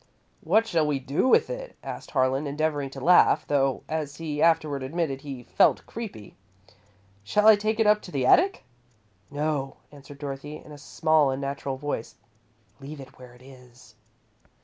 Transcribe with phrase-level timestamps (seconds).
[0.43, 4.81] "What shall we do with it?" asked Harlan, endeavouring to laugh, though, as he afterward
[4.81, 6.33] admitted, he "felt creepy."
[7.23, 8.63] "Shall I take it up to the attic?"
[9.29, 12.15] "No," answered Dorothy, in a small, unnatural voice,
[12.79, 13.93] "leave it where it is."